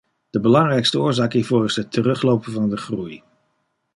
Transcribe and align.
De 0.29 0.39
belangrijkste 0.39 0.99
oorzaak 0.99 1.33
hiervoor 1.33 1.65
is 1.65 1.75
het 1.75 1.91
teruglopen 1.91 2.51
van 2.51 2.69
de 2.69 2.77
groei. 2.77 3.23